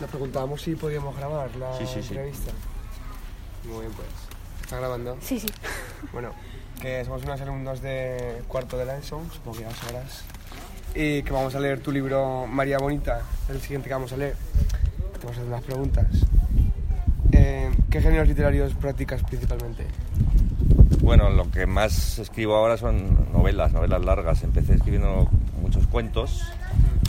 Le 0.00 0.06
preguntábamos 0.06 0.62
si 0.62 0.76
podíamos 0.76 1.16
grabar 1.16 1.54
la 1.56 1.76
Sí, 1.76 1.84
sí, 1.86 2.02
sí. 2.02 2.08
entrevista. 2.14 2.52
Muy 3.64 3.80
bien, 3.80 3.92
pues. 3.92 4.08
¿Está 4.62 4.78
grabando? 4.78 5.16
Sí, 5.20 5.40
sí. 5.40 5.48
Bueno, 6.12 6.30
que 6.80 7.04
somos 7.04 7.24
unos 7.24 7.40
alumnos 7.40 7.82
de 7.82 8.42
cuarto 8.46 8.78
de 8.78 8.84
la 8.84 8.96
ESO, 8.98 9.20
supongo 9.32 9.58
que 9.58 9.64
ya 9.64 9.74
sabrás. 9.74 10.22
Y 10.94 11.22
que 11.24 11.32
vamos 11.32 11.54
a 11.56 11.60
leer 11.60 11.80
tu 11.80 11.90
libro 11.90 12.46
María 12.46 12.78
Bonita, 12.78 13.22
es 13.48 13.50
el 13.56 13.60
siguiente 13.60 13.88
que 13.88 13.94
vamos 13.94 14.12
a 14.12 14.16
leer. 14.16 14.36
Te 15.14 15.18
vamos 15.26 15.36
a 15.38 15.40
hacer 15.40 15.44
unas 15.44 15.62
preguntas. 15.64 16.06
Eh, 17.32 17.70
¿Qué 17.90 18.00
géneros 18.00 18.28
literarios 18.28 18.74
practicas 18.74 19.22
principalmente? 19.24 19.84
Bueno, 21.00 21.30
lo 21.30 21.50
que 21.50 21.66
más 21.66 22.20
escribo 22.20 22.54
ahora 22.54 22.76
son 22.76 23.32
novelas, 23.32 23.72
novelas 23.72 24.04
largas. 24.04 24.44
Empecé 24.44 24.74
escribiendo 24.74 25.28
muchos 25.60 25.84
cuentos, 25.88 26.44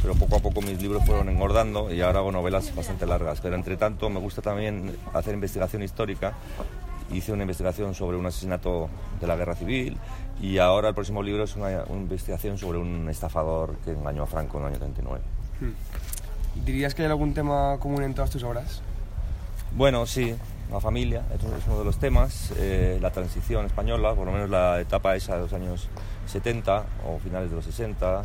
pero 0.01 0.13
poco 0.15 0.37
a 0.37 0.39
poco 0.39 0.61
mis 0.61 0.81
libros 0.81 1.05
fueron 1.05 1.29
engordando 1.29 1.93
y 1.93 2.01
ahora 2.01 2.19
hago 2.19 2.31
novelas 2.31 2.73
bastante 2.75 3.05
largas. 3.05 3.41
Pero 3.41 3.55
entre 3.55 3.77
tanto 3.77 4.09
me 4.09 4.19
gusta 4.19 4.41
también 4.41 4.95
hacer 5.13 5.33
investigación 5.33 5.83
histórica. 5.83 6.33
Hice 7.11 7.31
una 7.33 7.41
investigación 7.43 7.95
sobre 7.95 8.17
un 8.17 8.25
asesinato 8.27 8.87
de 9.19 9.25
la 9.27 9.35
guerra 9.35 9.55
civil 9.55 9.97
y 10.41 10.59
ahora 10.59 10.89
el 10.89 10.93
próximo 10.95 11.23
libro 11.23 11.43
es 11.43 11.55
una, 11.55 11.83
una 11.87 12.01
investigación 12.01 12.57
sobre 12.57 12.77
un 12.77 13.09
estafador 13.09 13.75
que 13.83 13.91
engañó 13.91 14.23
a 14.23 14.27
Franco 14.27 14.57
en 14.59 14.63
el 14.65 14.69
año 14.69 14.79
39. 14.79 15.23
¿Dirías 16.65 16.93
que 16.93 17.03
hay 17.03 17.07
algún 17.09 17.33
tema 17.33 17.77
común 17.79 18.03
en 18.03 18.13
todas 18.13 18.29
tus 18.29 18.43
obras? 18.43 18.81
Bueno, 19.75 20.05
sí, 20.05 20.35
la 20.71 20.79
familia 20.79 21.23
es 21.33 21.43
uno- 21.43 21.55
es 21.57 21.65
uno 21.67 21.79
de 21.79 21.85
los 21.85 21.97
temas, 21.99 22.51
eh, 22.57 22.97
la 23.01 23.11
transición 23.11 23.65
española, 23.65 24.13
por 24.13 24.25
lo 24.25 24.31
menos 24.31 24.49
la 24.49 24.79
etapa 24.79 25.15
esa 25.15 25.35
de 25.35 25.41
los 25.41 25.53
años 25.53 25.87
70 26.29 26.83
o 27.07 27.19
finales 27.19 27.49
de 27.49 27.55
los 27.55 27.65
60 27.65 28.23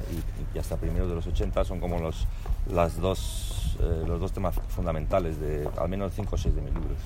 y, 0.55 0.59
hasta 0.59 0.77
primeros 0.77 1.09
de 1.09 1.15
los 1.17 1.27
80 1.27 1.65
son 1.65 1.81
como 1.81 1.99
los, 1.99 2.27
las 2.73 3.01
dos, 3.01 3.77
eh, 3.81 4.05
los 4.07 4.21
dos 4.21 4.33
temas 4.33 4.55
fundamentales 4.69 5.41
de 5.41 5.69
al 5.79 5.89
menos 5.89 6.13
5 6.15 6.35
o 6.35 6.39
6 6.39 6.55
de 6.55 6.61
mis 6.61 6.73
libros. 6.75 6.99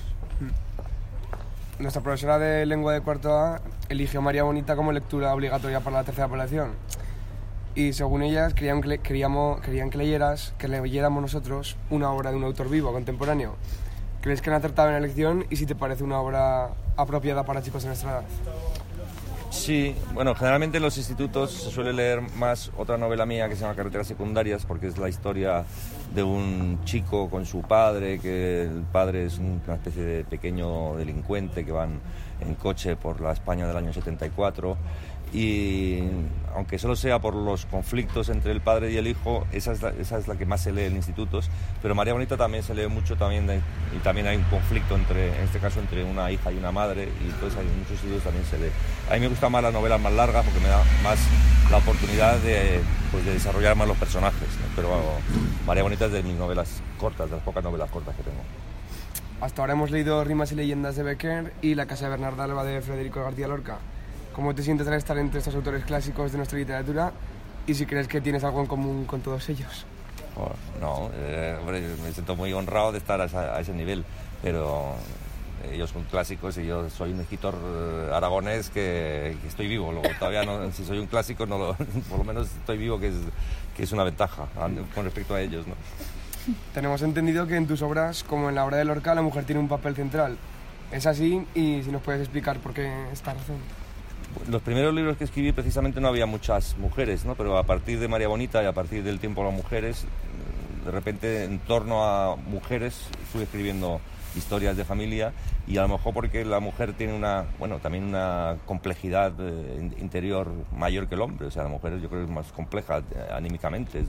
Nuestra 1.79 2.01
profesora 2.01 2.37
de 2.37 2.65
lengua 2.65 2.93
de 2.93 3.01
cuarto 3.01 3.33
A 3.33 3.61
eligió 3.87 4.21
María 4.21 4.43
Bonita 4.43 4.75
como 4.75 4.91
lectura 4.91 5.33
obligatoria 5.33 5.79
para 5.79 5.97
la 5.97 6.03
tercera 6.03 6.27
población. 6.27 6.71
Y 7.75 7.93
según 7.93 8.21
ellas, 8.23 8.53
querían 8.53 8.81
que, 8.81 8.87
le- 8.89 8.97
queríamos, 8.99 9.61
querían 9.61 9.89
que 9.89 9.97
leyeras, 9.97 10.53
que 10.57 10.67
leyéramos 10.67 11.21
nosotros 11.21 11.77
una 11.89 12.11
obra 12.11 12.31
de 12.31 12.35
un 12.37 12.43
autor 12.43 12.69
vivo, 12.69 12.91
contemporáneo. 12.91 13.55
¿Crees 14.21 14.41
que 14.41 14.49
han 14.49 14.57
acertado 14.57 14.89
en 14.89 14.95
la 14.95 14.97
elección 14.99 15.45
y 15.49 15.55
si 15.55 15.65
te 15.65 15.75
parece 15.75 16.03
una 16.03 16.19
obra 16.19 16.71
apropiada 16.97 17.45
para 17.45 17.61
chicos 17.61 17.83
de 17.83 17.89
nuestra 17.89 18.11
edad? 18.11 18.23
Sí, 19.59 19.93
bueno, 20.13 20.33
generalmente 20.35 20.77
en 20.77 20.83
los 20.83 20.97
institutos 20.97 21.51
se 21.51 21.69
suele 21.69 21.91
leer 21.91 22.21
más 22.37 22.71
otra 22.77 22.97
novela 22.97 23.25
mía 23.25 23.49
que 23.49 23.55
se 23.55 23.61
llama 23.61 23.75
Carreteras 23.75 24.07
Secundarias 24.07 24.65
porque 24.65 24.87
es 24.87 24.97
la 24.97 25.09
historia 25.09 25.65
de 26.13 26.23
un 26.23 26.79
chico 26.85 27.29
con 27.29 27.45
su 27.45 27.61
padre, 27.61 28.19
que 28.19 28.63
el 28.63 28.83
padre 28.91 29.25
es 29.25 29.37
una 29.37 29.75
especie 29.75 30.03
de 30.03 30.23
pequeño 30.23 30.95
delincuente 30.95 31.63
que 31.65 31.71
van 31.71 31.99
en 32.41 32.55
coche 32.55 32.95
por 32.95 33.21
la 33.21 33.31
España 33.33 33.67
del 33.67 33.77
año 33.77 33.93
74 33.93 34.77
y 35.31 35.99
aunque 36.55 36.79
solo 36.79 36.95
sea 36.95 37.19
por 37.19 37.35
los 37.35 37.65
conflictos 37.67 38.29
entre 38.29 38.51
el 38.51 38.61
padre 38.61 38.91
y 38.91 38.97
el 38.97 39.05
hijo, 39.05 39.45
esa 39.51 39.71
es 39.73 39.81
la, 39.83 39.89
esa 39.91 40.17
es 40.17 40.27
la 40.27 40.35
que 40.35 40.45
más 40.47 40.61
se 40.61 40.71
lee 40.71 40.85
en 40.85 40.95
institutos, 40.95 41.51
pero 41.83 41.93
María 41.93 42.13
Bonita 42.13 42.35
también 42.35 42.63
se 42.63 42.73
lee 42.73 42.87
mucho 42.87 43.15
también 43.15 43.45
de- 43.45 43.57
y 43.95 43.99
también 44.03 44.25
hay 44.25 44.37
un 44.37 44.43
conflicto 44.45 44.95
entre, 44.95 45.27
en 45.37 45.43
este 45.43 45.59
caso 45.59 45.79
entre 45.79 46.03
una 46.03 46.31
hija 46.31 46.51
y 46.51 46.57
una 46.57 46.71
madre 46.71 47.09
y 47.23 47.29
entonces 47.29 47.59
hay 47.59 47.67
muchos 47.77 47.91
institutos 47.91 48.23
también 48.23 48.45
se 48.45 48.57
lee. 48.57 48.71
A 49.09 49.13
mí 49.13 49.19
me 49.19 49.27
gustan 49.27 49.51
más 49.51 49.61
las 49.61 49.71
novelas 49.73 50.01
más 50.01 50.13
largas 50.13 50.43
porque 50.43 50.59
me 50.61 50.69
da 50.69 50.83
más 51.03 51.19
la 51.69 51.77
oportunidad 51.77 52.37
de, 52.39 52.79
pues, 53.11 53.25
de 53.25 53.33
desarrollar 53.33 53.75
más 53.75 53.87
los 53.87 53.97
personajes, 53.97 54.41
¿no? 54.61 54.67
pero 54.75 54.89
María 55.65 55.83
Bonita 55.83 56.05
es 56.05 56.11
de 56.11 56.23
mis 56.23 56.35
novelas 56.35 56.69
cortas, 56.99 57.29
de 57.29 57.35
las 57.37 57.45
pocas 57.45 57.63
novelas 57.63 57.89
cortas 57.89 58.15
que 58.15 58.23
tengo. 58.23 58.39
Hasta 59.41 59.61
ahora 59.61 59.73
hemos 59.73 59.89
leído 59.91 60.23
Rimas 60.23 60.51
y 60.51 60.55
Leyendas 60.55 60.95
de 60.95 61.03
Becker 61.03 61.53
y 61.61 61.75
La 61.75 61.85
Casa 61.85 62.05
de 62.05 62.11
Bernarda 62.11 62.43
Alba 62.43 62.63
de 62.63 62.81
Federico 62.81 63.23
García 63.23 63.47
Lorca. 63.47 63.77
¿Cómo 64.33 64.53
te 64.53 64.63
sientes 64.63 64.87
al 64.87 64.93
estar 64.95 65.17
entre 65.17 65.39
estos 65.39 65.55
autores 65.55 65.83
clásicos 65.85 66.31
de 66.31 66.37
nuestra 66.37 66.57
literatura 66.59 67.11
y 67.67 67.73
si 67.73 67.85
crees 67.85 68.07
que 68.07 68.19
tienes 68.21 68.43
algo 68.43 68.59
en 68.61 68.67
común 68.67 69.05
con 69.05 69.21
todos 69.21 69.47
ellos? 69.49 69.85
Oh, 70.35 70.51
No, 70.79 71.09
eh, 71.13 71.57
hombre, 71.59 71.81
me 72.03 72.11
siento 72.11 72.35
muy 72.35 72.51
honrado 72.53 72.91
de 72.91 72.97
estar 72.99 73.19
a, 73.21 73.25
esa- 73.25 73.55
a 73.55 73.59
ese 73.61 73.73
nivel, 73.73 74.03
pero 74.41 74.93
ellos 75.71 75.89
son 75.89 76.03
clásicos 76.05 76.57
y 76.57 76.65
yo 76.65 76.89
soy 76.89 77.11
un 77.11 77.19
escritor 77.21 77.55
eh, 77.55 78.11
aragonés 78.13 78.69
que, 78.69 79.35
que 79.41 79.47
estoy 79.47 79.67
vivo. 79.67 79.91
Luego, 79.91 80.07
todavía 80.17 80.43
no, 80.43 80.71
si 80.73 80.85
soy 80.85 80.99
un 80.99 81.07
clásico, 81.07 81.45
no 81.45 81.57
lo- 81.57 81.73
por 82.09 82.19
lo 82.19 82.23
menos 82.23 82.47
estoy 82.47 82.77
vivo, 82.77 82.99
que 82.99 83.07
es, 83.09 83.15
que 83.75 83.83
es 83.83 83.91
una 83.91 84.03
ventaja 84.03 84.47
an- 84.59 84.85
con 84.95 85.03
respecto 85.05 85.35
a 85.35 85.41
ellos. 85.41 85.65
¿no? 85.67 85.73
Tenemos 86.73 87.01
entendido 87.01 87.45
que 87.47 87.55
en 87.55 87.67
tus 87.67 87.81
obras, 87.81 88.23
como 88.23 88.49
en 88.49 88.55
la 88.55 88.65
obra 88.65 88.77
de 88.77 88.85
Lorca, 88.85 89.13
la 89.15 89.21
mujer 89.21 89.43
tiene 89.45 89.61
un 89.61 89.67
papel 89.67 89.95
central. 89.95 90.37
¿Es 90.91 91.05
así? 91.05 91.45
Y 91.53 91.83
si 91.83 91.91
nos 91.91 92.01
puedes 92.01 92.21
explicar 92.21 92.57
por 92.59 92.73
qué 92.73 92.91
esta 93.11 93.33
razón. 93.33 93.57
Los 94.47 94.61
primeros 94.61 94.93
libros 94.93 95.17
que 95.17 95.23
escribí 95.23 95.51
precisamente 95.51 95.99
no 96.01 96.07
había 96.07 96.25
muchas 96.25 96.77
mujeres, 96.77 97.25
¿no? 97.25 97.35
pero 97.35 97.57
a 97.57 97.63
partir 97.63 97.99
de 97.99 98.07
María 98.07 98.27
Bonita 98.27 98.61
y 98.63 98.65
a 98.67 98.73
partir 98.73 99.03
del 99.03 99.19
tiempo 99.19 99.41
de 99.41 99.47
las 99.49 99.55
mujeres, 99.57 100.05
de 100.85 100.91
repente 100.91 101.43
en 101.45 101.59
torno 101.59 102.03
a 102.05 102.35
mujeres 102.35 102.95
fui 103.31 103.41
escribiendo 103.43 103.99
historias 104.35 104.77
de 104.77 104.85
familia 104.85 105.33
y 105.67 105.77
a 105.77 105.81
lo 105.81 105.87
mejor 105.87 106.13
porque 106.13 106.45
la 106.45 106.59
mujer 106.59 106.93
tiene 106.93 107.13
una, 107.13 107.45
bueno, 107.57 107.79
también 107.79 108.03
una 108.03 108.57
complejidad 108.65 109.33
eh, 109.39 109.77
in- 109.79 109.95
interior 109.99 110.51
mayor 110.75 111.07
que 111.07 111.15
el 111.15 111.21
hombre, 111.21 111.47
o 111.47 111.51
sea, 111.51 111.63
la 111.63 111.69
mujer 111.69 111.99
yo 111.99 112.09
creo 112.09 112.21
que 112.21 112.25
es 112.25 112.31
más 112.31 112.51
compleja 112.51 112.99
eh, 112.99 113.03
anímicamente, 113.33 113.99
es, 113.99 114.07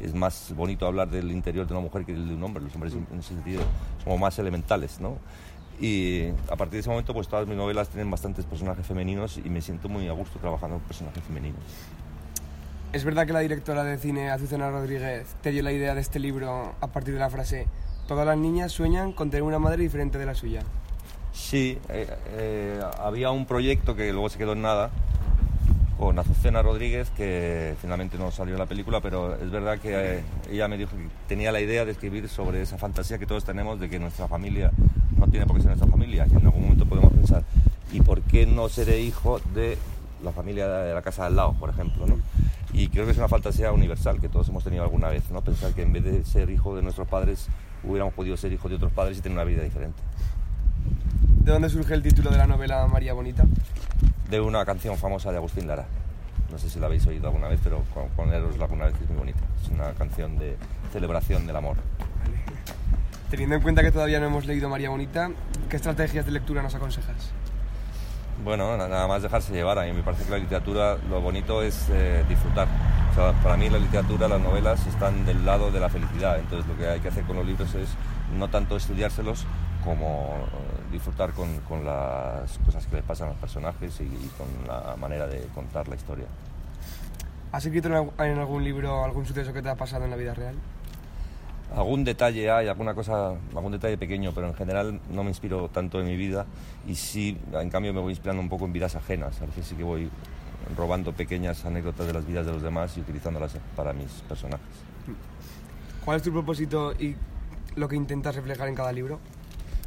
es 0.00 0.14
más 0.14 0.52
bonito 0.54 0.86
hablar 0.86 1.08
del 1.08 1.30
interior 1.30 1.66
de 1.66 1.72
una 1.72 1.82
mujer 1.82 2.04
que 2.04 2.12
del 2.12 2.28
de 2.28 2.34
un 2.34 2.42
hombre, 2.44 2.62
los 2.62 2.74
hombres 2.74 2.92
en 2.94 3.18
ese 3.18 3.28
sentido 3.34 3.62
somos 4.04 4.20
más 4.20 4.38
elementales, 4.38 5.00
¿no? 5.00 5.16
Y 5.80 6.28
a 6.48 6.56
partir 6.56 6.74
de 6.74 6.78
ese 6.80 6.90
momento, 6.90 7.12
pues 7.12 7.26
todas 7.26 7.48
mis 7.48 7.56
novelas 7.56 7.88
tienen 7.88 8.10
bastantes 8.10 8.44
personajes 8.44 8.86
femeninos 8.86 9.38
y 9.42 9.48
me 9.50 9.60
siento 9.60 9.88
muy 9.88 10.06
a 10.06 10.12
gusto 10.12 10.38
trabajando 10.38 10.76
con 10.76 10.86
personajes 10.86 11.24
femeninos. 11.24 11.60
¿Es 12.92 13.04
verdad 13.04 13.26
que 13.26 13.32
la 13.32 13.40
directora 13.40 13.82
de 13.82 13.96
cine, 13.98 14.30
Azucena 14.30 14.70
Rodríguez, 14.70 15.34
te 15.40 15.50
dio 15.50 15.62
la 15.62 15.72
idea 15.72 15.94
de 15.94 16.00
este 16.02 16.18
libro 16.20 16.74
a 16.80 16.86
partir 16.88 17.14
de 17.14 17.20
la 17.20 17.30
frase 17.30 17.66
Todas 18.06 18.26
las 18.26 18.36
niñas 18.36 18.72
sueñan 18.72 19.12
con 19.12 19.30
tener 19.30 19.42
una 19.42 19.58
madre 19.58 19.82
diferente 19.82 20.18
de 20.18 20.26
la 20.26 20.34
suya? 20.34 20.62
Sí, 21.32 21.78
eh, 21.88 22.08
eh, 22.28 22.80
había 22.98 23.30
un 23.30 23.46
proyecto 23.46 23.94
que 23.94 24.12
luego 24.12 24.28
se 24.28 24.38
quedó 24.38 24.52
en 24.52 24.62
nada 24.62 24.90
con 25.98 26.18
Azucena 26.18 26.62
Rodríguez, 26.62 27.10
que 27.10 27.76
finalmente 27.80 28.18
no 28.18 28.32
salió 28.32 28.54
en 28.54 28.58
la 28.58 28.66
película, 28.66 29.00
pero 29.00 29.36
es 29.36 29.50
verdad 29.50 29.78
que 29.78 30.18
eh, 30.18 30.24
ella 30.50 30.66
me 30.66 30.76
dijo 30.76 30.90
que 30.96 31.06
tenía 31.28 31.52
la 31.52 31.60
idea 31.60 31.84
de 31.84 31.92
escribir 31.92 32.28
sobre 32.28 32.60
esa 32.60 32.76
fantasía 32.76 33.18
que 33.18 33.26
todos 33.26 33.44
tenemos 33.44 33.78
de 33.78 33.88
que 33.88 34.00
nuestra 34.00 34.26
familia 34.26 34.72
no 35.16 35.28
tiene 35.28 35.46
por 35.46 35.56
qué 35.56 35.62
ser 35.62 35.70
nuestra 35.70 35.88
familia, 35.88 36.24
que 36.24 36.34
en 36.34 36.46
algún 36.46 36.62
momento 36.62 36.86
podemos 36.86 37.12
pensar, 37.12 37.44
¿y 37.92 38.00
por 38.00 38.20
qué 38.22 38.46
no 38.46 38.68
seré 38.68 39.00
hijo 39.00 39.40
de 39.54 39.78
la 40.24 40.32
familia 40.32 40.66
de 40.66 40.92
la 40.92 41.02
casa 41.02 41.26
al 41.26 41.36
lado, 41.36 41.52
por 41.52 41.70
ejemplo? 41.70 42.04
¿no? 42.06 42.18
Y 42.72 42.88
creo 42.88 43.04
que 43.04 43.12
es 43.12 43.18
una 43.18 43.28
fantasía 43.28 43.70
universal 43.70 44.20
que 44.20 44.28
todos 44.28 44.48
hemos 44.48 44.64
tenido 44.64 44.82
alguna 44.82 45.08
vez, 45.08 45.30
¿no? 45.30 45.40
pensar 45.42 45.72
que 45.72 45.82
en 45.82 45.92
vez 45.92 46.02
de 46.02 46.24
ser 46.24 46.50
hijo 46.50 46.74
de 46.74 46.82
nuestros 46.82 47.06
padres, 47.06 47.46
hubiéramos 47.84 48.14
podido 48.14 48.36
ser 48.36 48.52
hijos 48.52 48.70
de 48.70 48.76
otros 48.76 48.92
padres 48.92 49.18
y 49.18 49.20
tener 49.20 49.36
una 49.36 49.44
vida 49.44 49.62
diferente. 49.62 50.00
¿De 51.44 51.52
dónde 51.52 51.68
surge 51.68 51.94
el 51.94 52.02
título 52.02 52.30
de 52.30 52.38
la 52.38 52.46
novela 52.46 52.86
María 52.86 53.12
Bonita? 53.14 53.44
de 54.30 54.40
una 54.40 54.64
canción 54.64 54.96
famosa 54.96 55.30
de 55.30 55.36
Agustín 55.36 55.66
Lara. 55.68 55.84
No 56.50 56.56
sé 56.58 56.70
si 56.70 56.78
la 56.80 56.86
habéis 56.86 57.06
oído 57.06 57.26
alguna 57.26 57.48
vez, 57.48 57.60
pero 57.62 57.82
ponerosla 58.16 58.64
alguna 58.64 58.86
vez 58.86 58.94
que 58.94 59.04
es 59.04 59.10
muy 59.10 59.18
bonita. 59.18 59.40
Es 59.62 59.68
una 59.68 59.92
canción 59.92 60.38
de 60.38 60.56
celebración 60.90 61.46
del 61.46 61.56
amor. 61.56 61.76
Teniendo 63.30 63.56
en 63.56 63.62
cuenta 63.62 63.82
que 63.82 63.90
todavía 63.92 64.20
no 64.20 64.26
hemos 64.26 64.46
leído 64.46 64.68
María 64.70 64.88
Bonita, 64.90 65.30
¿qué 65.68 65.76
estrategias 65.76 66.24
de 66.24 66.32
lectura 66.32 66.62
nos 66.62 66.74
aconsejas? 66.74 67.30
Bueno, 68.44 68.76
na- 68.78 68.88
nada 68.88 69.06
más 69.06 69.22
dejarse 69.22 69.52
llevar. 69.52 69.78
A 69.78 69.84
mí 69.84 69.92
me 69.92 70.02
parece 70.02 70.24
que 70.24 70.30
la 70.30 70.38
literatura, 70.38 70.96
lo 71.10 71.20
bonito 71.20 71.62
es 71.62 71.86
eh, 71.90 72.24
disfrutar. 72.28 72.68
O 73.12 73.14
sea, 73.14 73.32
para 73.42 73.58
mí 73.58 73.68
la 73.68 73.78
literatura, 73.78 74.26
las 74.26 74.40
novelas 74.40 74.86
están 74.86 75.26
del 75.26 75.44
lado 75.44 75.70
de 75.70 75.78
la 75.78 75.90
felicidad. 75.90 76.38
Entonces 76.38 76.66
lo 76.66 76.76
que 76.78 76.88
hay 76.88 77.00
que 77.00 77.08
hacer 77.08 77.24
con 77.24 77.36
los 77.36 77.46
libros 77.46 77.74
es 77.74 77.90
no 78.38 78.48
tanto 78.48 78.74
estudiárselos 78.74 79.44
como 79.84 80.36
eh, 80.46 80.92
disfrutar 80.92 81.32
con, 81.32 81.60
con 81.60 81.84
las 81.84 82.58
cosas 82.64 82.86
que 82.86 82.96
le 82.96 83.02
pasan 83.02 83.28
a 83.28 83.30
los 83.32 83.40
personajes 83.40 84.00
y, 84.00 84.04
y 84.04 84.30
con 84.38 84.46
la 84.66 84.96
manera 84.96 85.26
de 85.26 85.40
contar 85.54 85.88
la 85.88 85.96
historia. 85.96 86.24
¿Has 87.52 87.66
escrito 87.66 87.88
en 87.88 88.38
algún 88.38 88.64
libro 88.64 89.04
algún 89.04 89.26
suceso 89.26 89.52
que 89.52 89.60
te 89.60 89.68
ha 89.68 89.74
pasado 89.74 90.04
en 90.06 90.10
la 90.10 90.16
vida 90.16 90.32
real? 90.32 90.54
Algún 91.76 92.04
detalle 92.04 92.50
hay, 92.50 92.68
alguna 92.68 92.94
cosa, 92.94 93.34
algún 93.54 93.72
detalle 93.72 93.98
pequeño, 93.98 94.32
pero 94.34 94.46
en 94.46 94.54
general 94.54 95.00
no 95.10 95.22
me 95.22 95.28
inspiro 95.28 95.68
tanto 95.68 96.00
en 96.00 96.06
mi 96.06 96.16
vida 96.16 96.46
y 96.86 96.94
sí, 96.94 97.38
en 97.52 97.68
cambio 97.68 97.92
me 97.92 98.00
voy 98.00 98.12
inspirando 98.12 98.40
un 98.40 98.48
poco 98.48 98.64
en 98.64 98.72
vidas 98.72 98.96
ajenas. 98.96 99.42
A 99.42 99.46
veces 99.46 99.66
sí 99.66 99.74
que 99.74 99.84
voy 99.84 100.10
robando 100.76 101.12
pequeñas 101.12 101.64
anécdotas 101.64 102.06
de 102.06 102.12
las 102.12 102.26
vidas 102.26 102.46
de 102.46 102.52
los 102.52 102.62
demás 102.62 102.96
y 102.96 103.00
utilizándolas 103.00 103.56
para 103.76 103.92
mis 103.92 104.10
personajes. 104.28 104.66
¿Cuál 106.04 106.16
es 106.16 106.22
tu 106.22 106.32
propósito 106.32 106.92
y 106.92 107.16
lo 107.76 107.88
que 107.88 107.96
intentas 107.96 108.34
reflejar 108.34 108.68
en 108.68 108.74
cada 108.74 108.92
libro? 108.92 109.18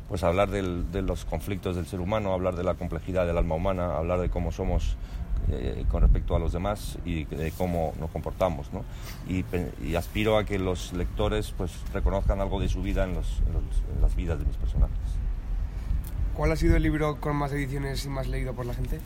Pues 0.08 0.24
hablar 0.24 0.50
del- 0.50 0.92
de 0.92 1.02
los 1.02 1.26
conflictos 1.26 1.76
del 1.76 1.88
ser 1.88 2.00
humano, 2.00 2.32
hablar 2.34 2.56
de 2.56 2.64
la 2.64 2.76
complejidad 2.76 3.26
del 3.26 3.38
alma 3.38 3.56
humana, 3.56 3.98
hablar 3.98 4.20
de 4.20 4.30
cómo 4.30 4.52
somos 4.52 4.98
eh, 5.50 5.86
con 5.92 6.02
respecto 6.02 6.36
a 6.36 6.40
los 6.40 6.54
demás 6.54 6.98
y 7.06 7.26
de 7.26 7.52
cómo 7.52 7.94
nos 8.00 8.10
comportamos. 8.10 8.72
¿no? 8.74 8.84
Y, 9.28 9.44
aspiro 9.96 10.38
a 10.38 10.44
que 10.46 10.58
los 10.58 10.92
lectores 10.94 11.52
pues, 11.56 11.72
reconozcan 11.94 12.40
algo 12.42 12.60
de 12.60 12.68
su 12.68 12.82
vida 12.82 13.04
en, 13.04 13.14
los- 13.14 13.42
en 13.46 13.54
los- 13.54 13.84
en 13.96 14.02
las 14.02 14.16
vidas 14.16 14.40
de 14.40 14.46
mis 14.46 14.56
personajes. 14.58 14.98
¿Cuál 16.34 16.52
ha 16.52 16.56
sido 16.56 16.76
el 16.76 16.82
libro 16.84 17.20
con 17.20 17.36
más 17.36 17.52
ediciones 17.52 18.06
y 18.06 18.10
más 18.10 18.28
leído 18.28 18.54
por 18.54 18.66
la 18.66 18.74
gente? 18.74 19.00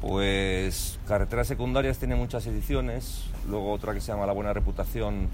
Pues 0.00 0.98
Carreteras 1.06 1.46
Secundarias 1.46 1.98
tiene 1.98 2.16
muchas 2.16 2.46
ediciones, 2.46 3.24
luego 3.48 3.70
otra 3.70 3.92
que 3.92 4.00
se 4.00 4.12
llama 4.12 4.24
La 4.24 4.32
Buena 4.32 4.54
Reputación 4.54 5.28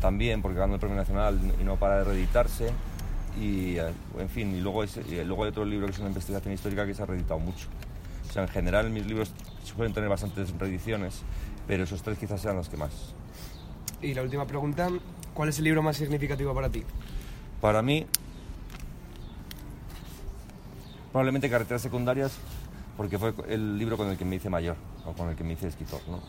también, 0.00 0.40
porque 0.40 0.58
ganó 0.58 0.74
el 0.74 0.80
Premio 0.80 0.96
Nacional 0.96 1.40
y 1.60 1.64
no 1.64 1.76
para 1.76 1.98
de 1.98 2.04
reeditarse. 2.04 2.70
Y, 3.40 3.76
eh, 3.76 3.92
en 4.18 4.28
fin, 4.28 4.54
y 4.54 4.60
luego, 4.60 4.84
y 4.84 5.24
luego 5.24 5.44
hay 5.44 5.50
otro 5.50 5.64
libro 5.64 5.86
que 5.86 5.92
es 5.92 5.98
una 5.98 6.08
investigación 6.08 6.54
histórica 6.54 6.86
que 6.86 6.94
se 6.94 7.02
ha 7.02 7.06
reeditado 7.06 7.40
mucho. 7.40 7.66
O 8.28 8.32
sea, 8.32 8.42
en 8.42 8.48
general 8.48 8.88
mis 8.90 9.04
libros 9.04 9.32
suelen 9.64 9.92
tener 9.92 10.08
bastantes 10.08 10.56
reediciones, 10.58 11.22
pero 11.66 11.84
esos 11.84 12.02
tres 12.02 12.18
quizás 12.18 12.40
sean 12.40 12.56
los 12.56 12.68
que 12.68 12.76
más. 12.76 13.14
Y 14.00 14.14
la 14.14 14.22
última 14.22 14.46
pregunta, 14.46 14.88
¿cuál 15.34 15.48
es 15.48 15.58
el 15.58 15.64
libro 15.64 15.82
más 15.82 15.96
significativo 15.96 16.54
para 16.54 16.70
ti? 16.70 16.84
Para 17.60 17.82
mí, 17.82 18.06
probablemente 21.10 21.50
Carreteras 21.50 21.82
Secundarias, 21.82 22.38
porque 22.96 23.18
fue 23.18 23.34
el 23.48 23.78
libro 23.78 23.96
con 23.96 24.08
el 24.08 24.16
que 24.16 24.24
me 24.24 24.36
hice 24.36 24.48
mayor, 24.48 24.76
o 25.04 25.12
con 25.12 25.28
el 25.28 25.36
que 25.36 25.44
me 25.44 25.52
hice 25.54 25.68
escritor. 25.68 26.00
¿no? 26.08 26.20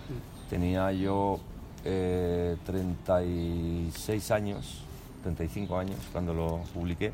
Tenía 0.50 0.92
yo 0.92 1.40
eh, 1.86 2.58
36 2.66 4.32
años, 4.32 4.84
35 5.24 5.78
años 5.78 5.98
cuando 6.12 6.34
lo 6.34 6.62
publiqué, 6.74 7.12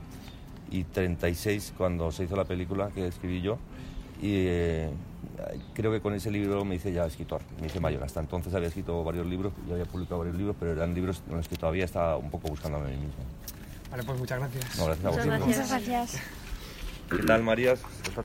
y 0.72 0.84
36 0.86 1.74
cuando 1.78 2.12
se 2.12 2.24
hizo 2.24 2.36
la 2.36 2.46
película 2.46 2.90
que 2.90 3.08
escribí 3.08 3.42
yo. 3.42 3.58
Y 4.22 4.46
eh, 4.48 4.90
creo 5.74 5.92
que 5.92 6.02
con 6.02 6.14
ese 6.14 6.32
libro 6.32 6.64
me 6.66 6.76
hice 6.76 6.92
ya 6.94 7.06
escritor, 7.06 7.42
me 7.60 7.68
hice 7.68 7.80
mayor. 7.80 8.04
Hasta 8.04 8.20
entonces 8.22 8.54
había 8.54 8.70
escrito 8.70 9.04
varios 9.04 9.28
libros, 9.28 9.54
yo 9.68 9.74
había 9.74 9.86
publicado 9.86 10.20
varios 10.20 10.38
libros, 10.38 10.56
pero 10.60 10.72
eran 10.72 10.94
libros 10.94 11.22
en 11.30 11.38
los 11.38 11.48
que 11.48 11.58
todavía 11.58 11.86
estaba 11.86 12.18
un 12.18 12.30
poco 12.30 12.48
buscando 12.48 12.78
a 12.78 12.82
mí 12.82 12.92
mismo. 12.92 13.14
Vale, 13.92 14.04
pues 14.04 14.18
muchas 14.18 14.40
gracias. 14.40 14.78
No, 14.78 14.86
gracias 14.86 15.06
a 15.06 15.10
Muchas 15.10 15.26
vosotros. 15.28 15.48
gracias. 15.48 15.72
Muchas 15.72 15.88
gracias. 15.88 16.22
¿Qué 17.10 17.24
tal, 17.28 17.44
Marías? 17.44 17.80